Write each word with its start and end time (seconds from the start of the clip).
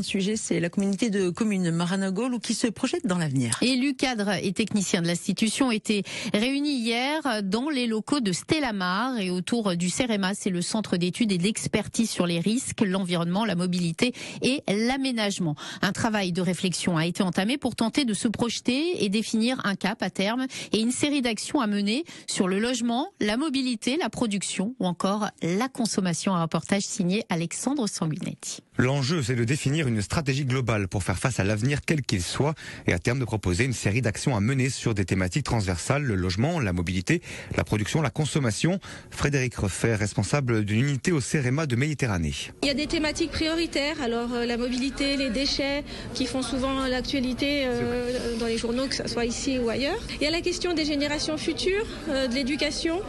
grand 0.00 0.08
sujet, 0.08 0.36
c'est 0.36 0.60
la 0.60 0.70
communauté 0.70 1.10
de 1.10 1.28
communes 1.28 1.70
Maranagol 1.70 2.40
qui 2.40 2.54
se 2.54 2.66
projette 2.66 3.06
dans 3.06 3.18
l'avenir. 3.18 3.58
Élus, 3.60 3.94
cadres 3.94 4.32
et 4.42 4.50
techniciens 4.52 5.02
de 5.02 5.06
l'institution 5.06 5.70
étaient 5.70 6.04
réunis 6.32 6.78
hier 6.78 7.42
dans 7.42 7.68
les 7.68 7.86
locaux 7.86 8.20
de 8.20 8.32
Stellamar 8.32 9.18
et 9.20 9.28
autour 9.28 9.76
du 9.76 9.90
CEREMA, 9.90 10.32
c'est 10.34 10.48
le 10.48 10.62
centre 10.62 10.96
d'études 10.96 11.32
et 11.32 11.38
d'expertise 11.38 12.08
sur 12.08 12.26
les 12.26 12.40
risques, 12.40 12.80
l'environnement, 12.80 13.44
la 13.44 13.56
mobilité 13.56 14.14
et 14.40 14.62
l'aménagement. 14.68 15.54
Un 15.82 15.92
travail 15.92 16.32
de 16.32 16.40
réflexion 16.40 16.96
a 16.96 17.04
été 17.04 17.22
entamé 17.22 17.58
pour 17.58 17.76
tenter 17.76 18.06
de 18.06 18.14
se 18.14 18.28
projeter 18.28 19.04
et 19.04 19.10
définir 19.10 19.60
un 19.64 19.74
cap 19.74 20.02
à 20.02 20.08
terme 20.08 20.46
et 20.72 20.80
une 20.80 20.92
série 20.92 21.20
d'actions 21.20 21.60
à 21.60 21.66
mener 21.66 22.04
sur 22.26 22.48
le 22.48 22.58
logement, 22.58 23.08
la 23.20 23.36
mobilité, 23.36 23.98
la 23.98 24.08
production 24.08 24.74
ou 24.80 24.86
encore 24.86 25.28
la 25.42 25.68
consommation. 25.68 26.34
Un 26.34 26.42
reportage 26.42 26.84
signé 26.84 27.26
Alexandre 27.28 27.86
Sanguinetti. 27.86 28.62
L'enjeu, 28.80 29.22
c'est 29.22 29.34
de 29.34 29.44
définir 29.44 29.88
une 29.88 30.00
stratégie 30.00 30.46
globale 30.46 30.88
pour 30.88 31.02
faire 31.02 31.18
face 31.18 31.38
à 31.38 31.44
l'avenir 31.44 31.80
quel 31.84 32.00
qu'il 32.00 32.22
soit 32.22 32.54
et 32.86 32.94
à 32.94 32.98
terme 32.98 33.18
de 33.18 33.26
proposer 33.26 33.64
une 33.64 33.74
série 33.74 34.00
d'actions 34.00 34.34
à 34.34 34.40
mener 34.40 34.70
sur 34.70 34.94
des 34.94 35.04
thématiques 35.04 35.44
transversales, 35.44 36.02
le 36.02 36.14
logement, 36.14 36.60
la 36.60 36.72
mobilité, 36.72 37.20
la 37.58 37.62
production, 37.62 38.00
la 38.00 38.08
consommation. 38.08 38.80
Frédéric 39.10 39.54
Refer, 39.56 39.96
responsable 39.96 40.64
d'une 40.64 40.80
unité 40.80 41.12
au 41.12 41.20
CEREMA 41.20 41.66
de 41.66 41.76
Méditerranée. 41.76 42.32
Il 42.62 42.68
y 42.68 42.70
a 42.70 42.74
des 42.74 42.86
thématiques 42.86 43.32
prioritaires, 43.32 44.00
alors 44.00 44.32
euh, 44.32 44.46
la 44.46 44.56
mobilité, 44.56 45.18
les 45.18 45.28
déchets, 45.28 45.84
qui 46.14 46.24
font 46.24 46.40
souvent 46.40 46.86
l'actualité 46.86 47.64
euh, 47.66 48.38
dans 48.38 48.46
les 48.46 48.56
journaux, 48.56 48.86
que 48.86 48.94
ce 48.94 49.06
soit 49.08 49.26
ici 49.26 49.58
ou 49.58 49.68
ailleurs. 49.68 50.00
Il 50.14 50.24
y 50.24 50.26
a 50.26 50.30
la 50.30 50.40
question 50.40 50.72
des 50.72 50.86
générations 50.86 51.36
futures, 51.36 51.86
euh, 52.08 52.28
de 52.28 52.34
l'éducation, 52.34 53.02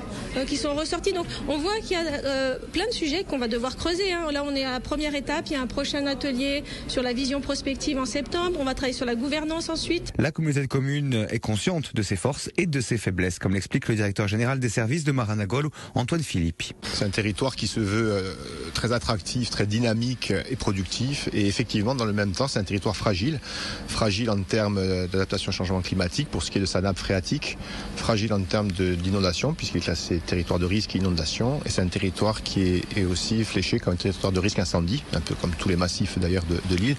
qui 0.48 0.57
sont 0.57 0.76
ressorties. 0.76 1.13
Donc 1.13 1.27
on 1.48 1.57
voit 1.57 1.77
qu'il 1.79 1.91
y 1.91 1.95
a 1.95 2.55
plein 2.73 2.88
de 2.88 2.93
sujets 2.93 3.23
qu'on 3.23 3.38
va 3.38 3.48
devoir 3.48 3.77
creuser. 3.77 4.12
Hein. 4.12 4.31
Là 4.31 4.43
on 4.45 4.53
est 4.55 4.63
à 4.63 4.71
la 4.71 4.79
première 4.79 5.13
étape, 5.15 5.45
il 5.48 5.53
y 5.53 5.55
a 5.55 5.60
un 5.61 5.67
prochain 5.67 6.05
atelier 6.07 6.63
sur 6.88 7.03
la 7.03 7.13
vision 7.13 7.39
prospective 7.39 7.99
en 7.99 8.05
septembre. 8.05 8.57
On 8.59 8.65
va 8.65 8.73
travailler 8.73 8.95
sur 8.95 9.05
la 9.05 9.15
gouvernance 9.15 9.70
ensuite. 9.70 10.11
La 10.17 10.31
communauté 10.31 10.61
de 10.61 10.65
communes 10.65 11.27
est 11.29 11.40
consciente 11.40 11.95
de 11.95 12.01
ses 12.01 12.15
forces 12.15 12.49
et 12.57 12.65
de 12.65 12.81
ses 12.81 12.98
faiblesses, 12.98 13.37
comme 13.37 13.53
l'explique 13.53 13.87
le 13.87 13.95
directeur 13.95 14.27
général 14.27 14.59
des 14.59 14.70
services 14.70 15.03
de 15.03 15.12
Maranagol, 15.12 15.70
Antoine 15.93 16.23
Philippe. 16.23 16.63
C'est 16.93 17.05
un 17.05 17.09
territoire 17.09 17.55
qui 17.55 17.68
se 17.68 17.79
veut 17.79 18.12
euh, 18.12 18.34
très 18.73 18.91
attractif, 18.91 19.51
très 19.51 19.68
dynamique 19.68 20.34
et 20.49 20.55
productif. 20.55 21.29
Et 21.34 21.48
effectivement, 21.48 21.93
dans 21.93 22.05
le 22.05 22.13
même 22.13 22.31
temps, 22.31 22.48
c'est 22.48 22.59
un 22.59 22.63
territoire 22.63 22.98
fragile. 22.98 23.40
Fragile 23.87 24.31
en 24.31 24.41
termes 24.41 24.81
d'adaptation 25.07 25.51
au 25.51 25.53
changement 25.53 25.81
climatique 25.81 26.29
pour 26.29 26.41
ce 26.41 26.49
qui 26.49 26.57
est 26.57 26.62
de 26.62 26.65
sa 26.65 26.81
nappe 26.81 26.98
phréatique. 26.98 27.57
Fragile 27.96 28.34
en 28.34 28.41
termes 28.41 28.71
d'inondation, 28.71 29.53
puisqu'il 29.53 29.77
est 29.77 29.81
classé 29.81 30.20
territoire 30.25 30.59
de 30.59 30.65
risque 30.65 30.96
et 30.96 30.99
inondation. 30.99 31.59
Et 31.65 31.70
c'est 31.70 31.81
un 31.81 31.87
territoire 31.87 32.41
qui 32.41 32.62
est, 32.62 32.98
est, 32.98 33.05
aussi 33.05 33.43
fléché 33.43 33.79
comme 33.79 33.93
un 33.93 33.98
territoire 33.98 34.31
de 34.31 34.40
risque 34.40 34.59
incendie, 34.59 35.03
un 35.13 35.21
peu 35.21 35.35
comme 35.35 35.51
tous 35.57 35.70
les 35.70 35.76
massifs 35.76 36.18
d'ailleurs 36.20 36.44
de, 36.46 36.60
de 36.70 36.76
l'île. 36.76 36.96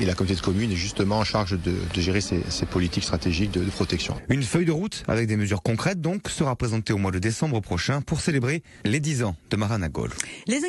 Et 0.00 0.06
la 0.06 0.14
communauté 0.14 0.40
de 0.40 0.44
communes 0.44 0.72
est 0.72 0.76
justement 0.76 1.18
en 1.18 1.24
charge 1.24 1.52
de, 1.52 1.72
de 1.94 2.00
gérer 2.00 2.20
ces, 2.20 2.40
ces, 2.48 2.66
politiques 2.66 3.04
stratégiques 3.04 3.50
de, 3.50 3.60
de 3.60 3.70
protection. 3.70 4.16
Une 4.28 4.42
feuille 4.42 4.64
de 4.64 4.72
route 4.72 5.04
avec 5.08 5.26
des 5.26 5.36
mesures 5.36 5.62
concrètes 5.62 6.00
donc 6.00 6.28
sera 6.28 6.56
présentée 6.56 6.92
au 6.92 6.98
mois 6.98 7.10
de 7.10 7.18
décembre 7.18 7.60
prochain 7.60 8.00
pour 8.00 8.20
célébrer 8.20 8.62
les 8.84 9.00
10 9.00 9.24
ans 9.24 9.36
de 9.50 9.56
Maranagol. 9.56 10.10
Les 10.46 10.64